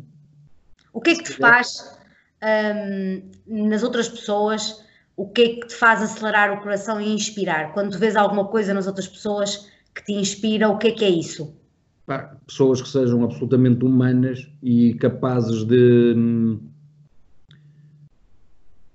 [0.93, 1.97] o que é que te faz
[2.41, 4.83] um, nas outras pessoas
[5.19, 7.73] o que é que te faz acelerar o coração e inspirar?
[7.73, 11.03] Quando tu vês alguma coisa nas outras pessoas que te inspira, o que é que
[11.03, 11.53] é isso?
[12.47, 16.15] pessoas que sejam absolutamente humanas e capazes de.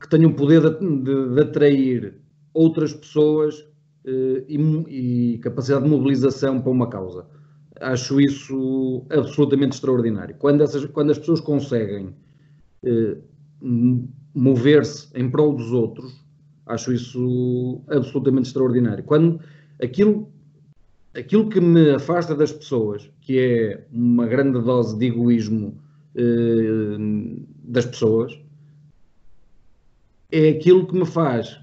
[0.04, 2.14] Que tenham poder de, de, de atrair
[2.52, 3.58] outras pessoas
[4.04, 7.26] uh, e, e, capacidade de mobilização para uma causa.
[7.80, 10.36] Acho isso absolutamente extraordinário.
[10.38, 12.14] Quando, essas, quando as pessoas conseguem
[12.84, 13.22] uh,
[14.34, 16.22] mover-se em prol dos outros,
[16.66, 19.04] acho isso absolutamente extraordinário.
[19.04, 19.40] Quando
[19.82, 20.28] aquilo
[21.16, 25.80] aquilo que me afasta das pessoas, que é uma grande dose de egoísmo
[26.16, 26.96] eh,
[27.62, 28.36] das pessoas,
[30.36, 31.58] é aquilo que me faz,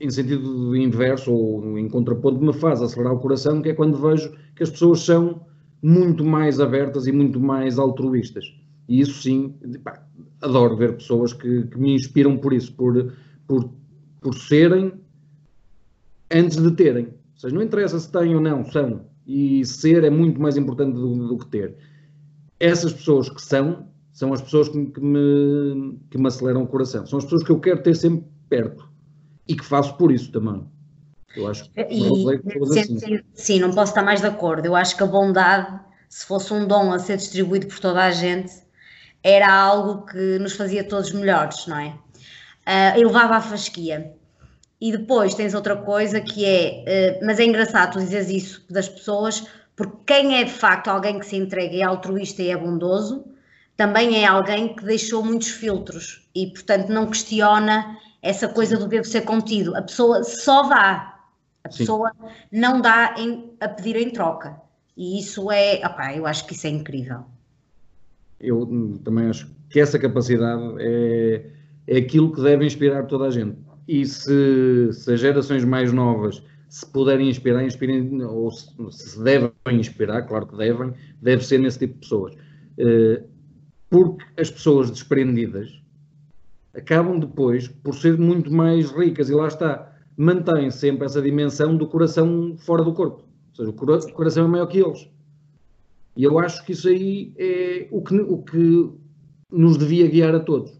[0.00, 4.32] em sentido inverso ou em contraponto, me faz acelerar o coração, que é quando vejo
[4.54, 5.44] que as pessoas são
[5.82, 8.44] muito mais abertas e muito mais altruístas.
[8.88, 10.02] E isso sim, pá,
[10.40, 13.12] adoro ver pessoas que, que, me inspiram por isso, por,
[13.46, 13.70] por,
[14.20, 14.92] por serem
[16.30, 17.08] antes de terem
[17.44, 19.06] seja, não interessa se têm ou não, são.
[19.26, 21.76] E ser é muito mais importante do, do que ter.
[22.58, 27.04] Essas pessoas que são, são as pessoas que, que, me, que me aceleram o coração.
[27.04, 28.88] São as pessoas que eu quero ter sempre perto.
[29.46, 30.64] E que faço por isso também.
[31.36, 33.20] Eu acho que e, sim, assim.
[33.34, 34.64] sim, não posso estar mais de acordo.
[34.64, 38.12] Eu acho que a bondade, se fosse um dom a ser distribuído por toda a
[38.12, 38.52] gente,
[39.20, 41.88] era algo que nos fazia todos melhores, não é?
[41.88, 44.14] Uh, eu levava a fasquia.
[44.80, 48.88] E depois tens outra coisa que é, uh, mas é engraçado tu dizes isso das
[48.88, 52.56] pessoas, porque quem é de facto alguém que se entrega e é altruísta e é
[52.56, 53.33] bondoso,
[53.76, 59.04] também é alguém que deixou muitos filtros e, portanto, não questiona essa coisa do devo
[59.04, 59.76] ser contido.
[59.76, 61.20] A pessoa só dá,
[61.64, 62.26] a pessoa Sim.
[62.52, 64.56] não dá em, a pedir em troca.
[64.96, 67.24] E isso é, opa, eu acho que isso é incrível.
[68.40, 71.46] Eu também acho que essa capacidade é,
[71.86, 73.56] é aquilo que deve inspirar toda a gente
[73.86, 79.52] e se, se as gerações mais novas se puderem inspirar, inspirem, ou se, se devem
[79.72, 82.34] inspirar, claro que devem, deve ser nesse tipo de pessoas.
[82.78, 83.33] Uh,
[83.94, 85.80] porque as pessoas desprendidas
[86.74, 91.86] acabam depois por ser muito mais ricas, e lá está, mantém sempre essa dimensão do
[91.86, 93.22] coração fora do corpo.
[93.50, 95.08] Ou seja, o coração é maior que eles.
[96.16, 98.90] E eu acho que isso aí é o que, o que
[99.48, 100.72] nos devia guiar a todos.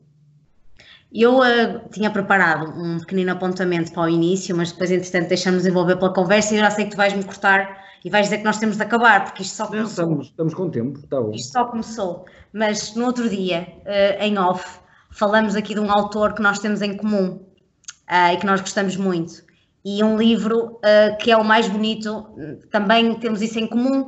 [1.13, 5.95] Eu uh, tinha preparado um pequenino apontamento para o início, mas depois, entretanto, deixamos envolver
[5.99, 8.77] pela conversa e já sei que tu vais-me cortar e vais dizer que nós temos
[8.77, 9.89] de acabar, porque isto só começou.
[9.89, 11.33] Estamos, estamos com tempo, está bom.
[11.33, 12.27] Isto só começou.
[12.53, 14.79] Mas no outro dia, uh, em off,
[15.11, 17.41] falamos aqui de um autor que nós temos em comum
[18.11, 19.43] uh, e que nós gostamos muito.
[19.85, 20.81] E um livro
[21.21, 22.27] que é o mais bonito,
[22.71, 24.07] também temos isso em comum,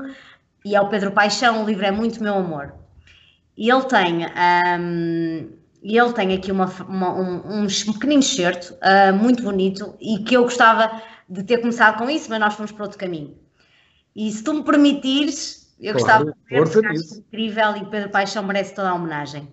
[0.64, 1.62] e é o Pedro Paixão.
[1.62, 2.72] O livro é Muito Meu Amor.
[3.56, 4.26] E ele tem.
[4.26, 5.50] Um,
[5.82, 10.36] e ele tem aqui uma, uma, um, um pequenino excerto uh, muito bonito e que
[10.36, 13.36] eu gostava de ter começado com isso, mas nós fomos para outro caminho.
[14.16, 18.74] E se tu me permitires, eu claro, gostava de acho incrível e Pedro Paixão merece
[18.74, 19.52] toda a homenagem.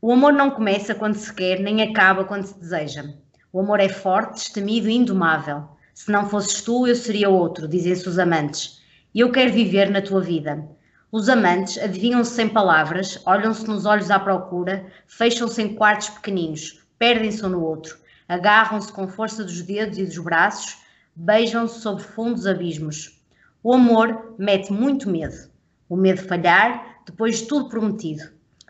[0.00, 3.04] O amor não começa quando se quer, nem acaba quando se deseja.
[3.52, 5.68] O amor é forte, destemido e indomável.
[5.92, 8.80] Se não fosses tu, eu seria outro, dizem-se os amantes.
[9.14, 10.66] E eu quero viver na tua vida.
[11.12, 17.44] Os amantes adivinham-se sem palavras, olham-se nos olhos à procura, fecham-se em quartos pequeninos, perdem-se
[17.44, 20.78] um no outro, agarram-se com força dos dedos e dos braços,
[21.14, 23.15] beijam-se sobre fundos abismos.
[23.66, 25.34] O amor mete muito medo.
[25.88, 28.22] O medo de falhar, depois de tudo prometido.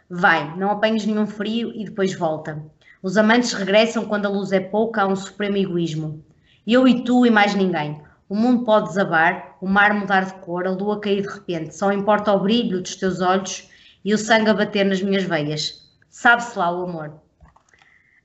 [0.08, 2.64] Vai, não apanhes nenhum frio e depois volta.
[3.02, 6.24] Os amantes regressam quando a luz é pouca a um supremo egoísmo.
[6.66, 8.00] Eu e tu e mais ninguém.
[8.26, 11.76] O mundo pode desabar, o mar mudar de cor, a lua cair de repente.
[11.76, 13.68] Só importa o brilho dos teus olhos
[14.02, 15.92] e o sangue a bater nas minhas veias.
[16.08, 17.20] Sabe-se lá o amor.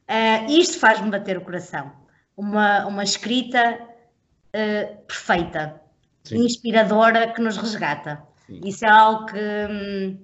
[0.08, 1.92] Uh, isto faz-me bater o coração.
[2.38, 3.78] Uma, uma escrita
[4.56, 5.81] uh, perfeita,
[6.24, 6.46] Sim.
[6.46, 8.22] inspiradora, que nos resgata.
[8.48, 8.62] Sim.
[8.66, 10.18] Isso é algo que, hum,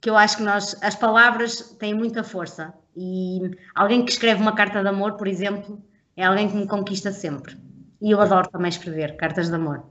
[0.00, 0.76] que eu acho que nós.
[0.82, 2.72] As palavras têm muita força.
[2.96, 3.40] E
[3.74, 5.80] alguém que escreve uma carta de amor, por exemplo,
[6.16, 7.56] é alguém que me conquista sempre.
[8.00, 9.84] E eu adoro também escrever cartas de amor.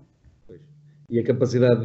[1.09, 1.81] E a capacidade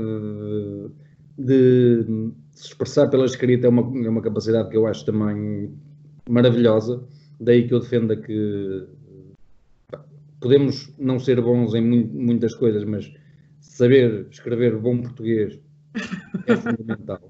[1.38, 5.72] de, de se expressar pela escrita é uma, é uma capacidade que eu acho também
[6.28, 7.04] maravilhosa.
[7.38, 8.86] Daí que eu defenda que
[10.40, 13.12] podemos não ser bons em muitas coisas, mas
[13.62, 15.58] saber escrever bom português
[16.46, 17.20] é fundamental.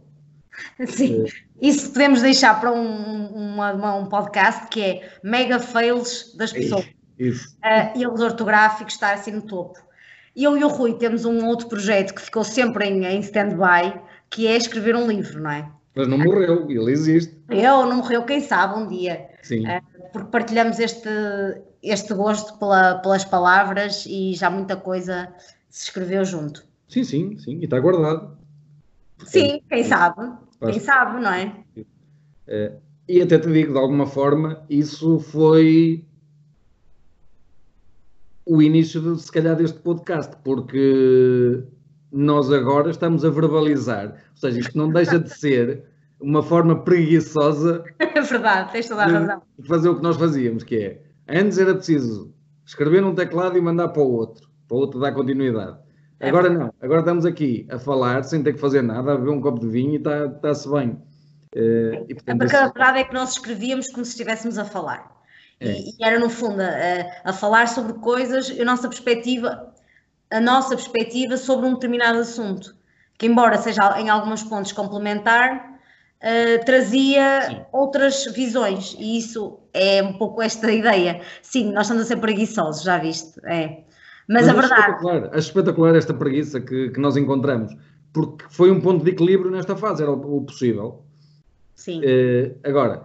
[0.87, 1.25] Sim,
[1.61, 6.87] isso podemos deixar para um, uma, um podcast que é mega fails das pessoas.
[7.19, 7.57] Isso.
[7.59, 9.79] Uh, e erros ortográficos está assim no topo.
[10.35, 14.47] Eu e o Rui temos um outro projeto que ficou sempre em, em stand-by, que
[14.47, 15.71] é escrever um livro, não é?
[15.95, 17.37] Mas não morreu, ele existe.
[17.51, 19.29] Eu, não morreu, quem sabe um dia.
[19.43, 19.65] Sim.
[20.13, 21.09] porque partilhamos este,
[21.83, 25.29] este gosto pela, pelas palavras e já muita coisa
[25.73, 26.65] se escreveu junto.
[26.87, 28.37] Sim, sim, sim, e está guardado.
[29.25, 30.31] Sim, quem sabe,
[30.61, 31.65] quem sabe, não é?
[32.47, 32.77] é?
[33.09, 36.05] E até te digo, de alguma forma, isso foi
[38.45, 41.65] o início, de, se calhar, deste podcast, porque
[42.13, 45.85] nós agora estamos a verbalizar, ou seja, isto não deixa de ser
[46.21, 49.43] uma forma preguiçosa é verdade, tens toda a razão.
[49.59, 52.31] de fazer o que nós fazíamos, que é, antes era preciso
[52.67, 55.77] escrever num teclado e mandar para o outro, para o outro dar continuidade.
[56.19, 59.31] É agora não, agora estamos aqui a falar sem ter que fazer nada, a beber
[59.31, 60.91] um copo de vinho e está-se está bem.
[61.55, 65.13] Uh, e, portanto, Porque a verdade é que nós escrevíamos como se estivéssemos a falar.
[65.61, 65.73] É.
[65.73, 69.75] E, e, era, no fundo, a, a, falar sobre coisas, a nossa perspectiva,
[70.31, 72.75] a nossa perspectiva sobre um determinado assunto,
[73.19, 75.79] que embora seja em alguns pontos complementar,
[76.23, 77.61] uh, trazia Sim.
[77.73, 81.21] outras visões, e isso é um pouco esta ideia.
[81.43, 83.39] Sim, nós estamos a ser preguiçosos, já viste?
[83.45, 83.83] É.
[84.29, 84.81] Mas, Mas a verdade.
[84.81, 87.77] Espetacular, acho espetacular esta preguiça que, que nós encontramos,
[88.13, 91.03] porque foi um ponto de equilíbrio nesta fase, era o, o possível.
[91.75, 92.01] Sim.
[92.01, 93.05] Uh, agora,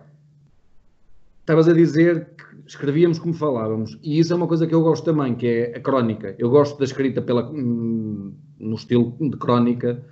[1.42, 2.28] estavas a dizer
[2.68, 5.80] escrevíamos como falávamos, e isso é uma coisa que eu gosto também, que é a
[5.80, 6.36] crónica.
[6.38, 10.04] Eu gosto da escrita pela, hum, no estilo de crónica,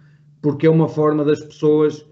[0.42, 2.06] porque é uma forma das pessoas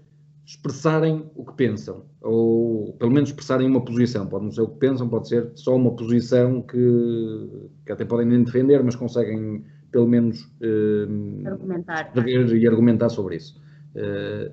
[0.46, 4.26] expressarem o que pensam, ou pelo menos expressarem uma posição.
[4.26, 8.26] Pode não ser o que pensam, pode ser só uma posição que, que até podem
[8.26, 12.12] nem defender, mas conseguem pelo menos uh, argumentar.
[12.26, 13.58] e argumentar sobre isso.
[13.94, 14.52] Uh,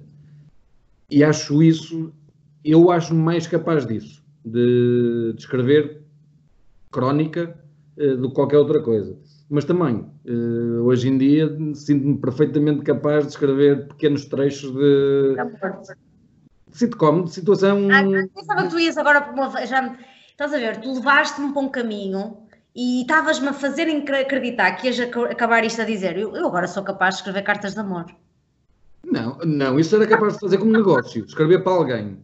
[1.09, 2.13] e acho isso,
[2.63, 6.03] eu acho mais capaz disso de, de escrever
[6.89, 7.59] crónica
[7.97, 9.17] uh, do que qualquer outra coisa.
[9.51, 15.35] Mas também, uh, hoje em dia, sinto-me perfeitamente capaz de escrever pequenos trechos de,
[16.69, 17.89] de sitcom, de situação.
[17.91, 18.01] Ah,
[18.33, 19.65] pensava que tu ias agora para uma.
[19.65, 19.93] Já,
[20.29, 22.37] estás a ver, tu levaste-me para um caminho
[22.73, 26.17] e estavas-me a fazer acreditar que ias acabar isto a dizer.
[26.17, 28.05] Eu, eu agora sou capaz de escrever cartas de amor.
[29.03, 32.23] Não, não, isso era capaz de fazer como negócio, escrever para alguém.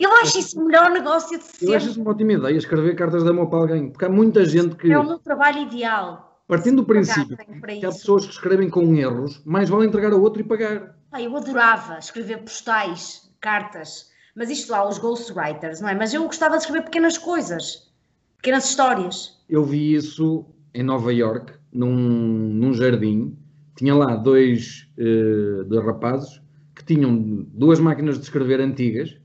[0.00, 1.68] Eu acho isso o melhor negócio de sempre.
[1.68, 4.44] Eu acho isso uma ótima ideia, escrever cartas de amor para alguém, porque há muita
[4.44, 4.90] gente que.
[4.90, 6.33] É o meu trabalho ideal.
[6.46, 10.40] Partindo do princípio que há pessoas que escrevem com erros, mais vale entregar a outro
[10.40, 10.94] e pagar.
[11.10, 15.94] Ah, eu adorava escrever postais, cartas, mas isto lá, os ghostwriters, não é?
[15.94, 17.90] Mas eu gostava de escrever pequenas coisas,
[18.36, 19.40] pequenas histórias.
[19.48, 23.36] Eu vi isso em Nova York, num, num jardim,
[23.76, 26.42] tinha lá dois, uh, dois rapazes
[26.74, 29.16] que tinham duas máquinas de escrever antigas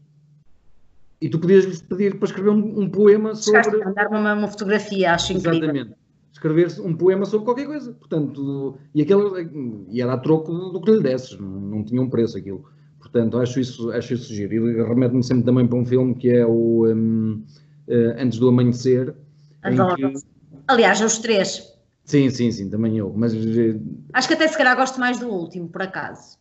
[1.21, 3.83] e tu podias-lhes pedir para escrever um, um poema sobre.
[3.83, 5.63] Mandar uma, uma fotografia, acho incrível.
[5.63, 5.95] Exatamente.
[6.31, 7.91] Escrever um poema sobre qualquer coisa.
[7.93, 12.37] Portanto, e, aquele, e era a troco do que lhe desses, não, tinha um preço
[12.37, 12.65] aquilo.
[12.99, 14.69] Portanto, acho isso, acho isso giro.
[14.69, 17.43] E remete-me sempre também para um filme que é o um,
[17.87, 19.15] eh, Antes do Amanhecer.
[19.63, 19.95] Adoro.
[19.95, 20.19] Que...
[20.67, 21.73] Aliás, os três.
[22.03, 23.13] Sim, sim, sim, também eu.
[23.15, 23.79] Mas eh,
[24.13, 26.38] acho que até se calhar gosto mais do último, por acaso.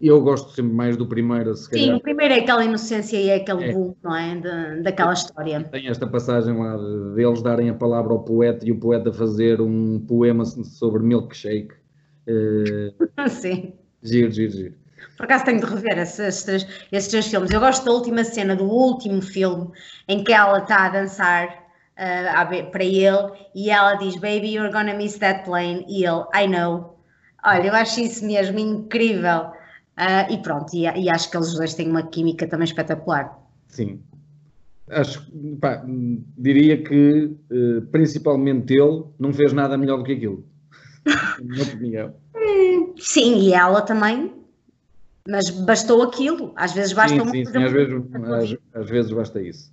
[0.00, 1.86] Eu gosto sempre mais do primeiro, se calhar.
[1.86, 3.72] Sim, o primeiro é aquela inocência e é aquele é.
[3.72, 4.34] boom, não é?
[4.34, 5.64] De, daquela história.
[5.64, 9.60] Tem esta passagem lá de, eles darem a palavra ao poeta e o poeta fazer
[9.60, 11.72] um poema sobre milkshake.
[12.28, 13.72] Uh, Sim.
[14.02, 14.74] Giro, giro, giro.
[15.16, 17.50] Por acaso tenho de rever esses três, esses três filmes.
[17.50, 19.70] Eu gosto da última cena do último filme
[20.08, 21.48] em que ela está a dançar
[21.94, 25.84] uh, para ele e ela diz: Baby, you're gonna miss that plane.
[25.88, 26.98] E ele: I know.
[27.44, 29.52] Olha, eu acho isso mesmo incrível.
[29.96, 33.38] Uh, e pronto, e, e, acho que eles dois têm uma química também espetacular.
[33.68, 34.02] Sim.
[34.88, 35.24] Acho,
[35.60, 35.84] pá,
[36.36, 40.44] diria que uh, principalmente ele não fez nada melhor do que aquilo.
[41.06, 42.14] Na opinião.
[42.98, 44.32] Sim, e ela também.
[45.26, 46.52] Mas bastou aquilo.
[46.56, 49.72] Às vezes basta sim, sim, sim, às vezes, às, às vezes basta isso.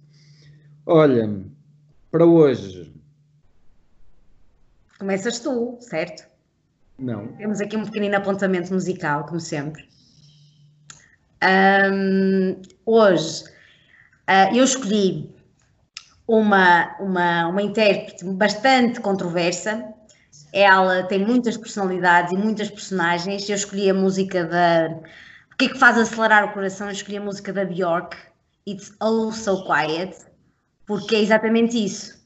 [0.86, 1.44] Olha,
[2.10, 2.94] para hoje.
[4.98, 6.24] Começas tu, certo?
[6.98, 7.28] Não.
[7.34, 9.90] Temos aqui um pequenino apontamento musical, como sempre.
[11.44, 13.44] Um, hoje
[14.30, 15.34] uh, eu escolhi
[16.28, 19.94] uma, uma, uma intérprete bastante controversa.
[20.54, 23.50] Ela tem muitas personalidades e muitas personagens.
[23.50, 25.00] Eu escolhi a música da.
[25.54, 26.88] O que é que faz acelerar o coração?
[26.88, 28.18] Eu escolhi a música da Bjork,
[28.68, 30.18] It's All So Quiet,
[30.86, 32.22] porque é exatamente isso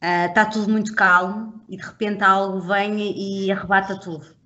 [0.00, 4.37] está ah, uh, tudo muito calmo e de repente algo vem e, e arrebata tudo.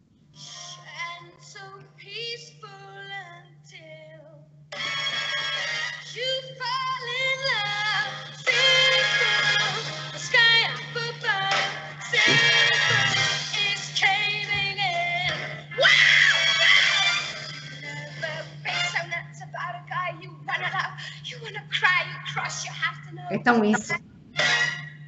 [23.32, 23.92] Então isso.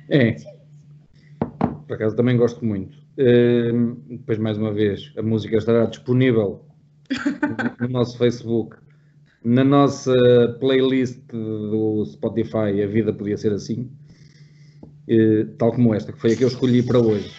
[0.09, 0.37] É.
[1.87, 2.97] Por acaso também gosto muito.
[3.19, 6.65] Uh, depois, mais uma vez, a música estará disponível
[7.79, 8.77] no nosso Facebook,
[9.45, 10.13] na nossa
[10.59, 12.83] playlist do Spotify.
[12.83, 13.91] A vida podia ser assim,
[15.09, 17.31] uh, tal como esta, que foi a que eu escolhi para hoje.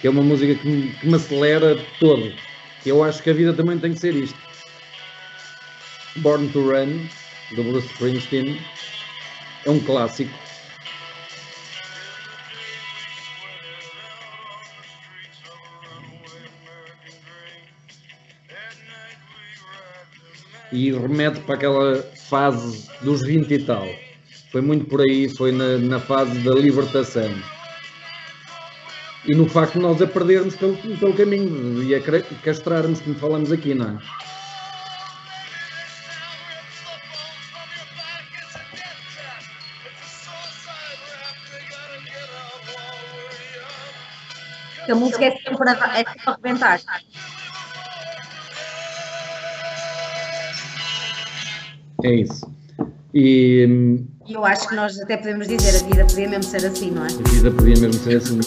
[0.00, 2.32] Que é uma música que me, que me acelera todo.
[2.84, 4.38] Eu acho que a vida também tem que ser isto.
[6.18, 7.08] Born to Run,
[7.56, 8.58] do Bruce Springsteen,
[9.64, 10.32] é um clássico
[20.72, 23.86] e remete para aquela fase dos 20 e tal.
[24.50, 27.30] Foi muito por aí, foi na, na fase da libertação.
[29.28, 32.00] E no facto de nós a perdermos pelo, pelo caminho e a
[32.42, 34.31] castrarmos, como falamos aqui, não é?
[44.88, 46.80] A música é sempre para, é para arrebentar.
[52.04, 52.52] É isso.
[53.14, 57.04] E eu acho que nós até podemos dizer a vida podia mesmo ser assim, não
[57.04, 57.06] é?
[57.06, 58.40] A vida podia mesmo ser assim.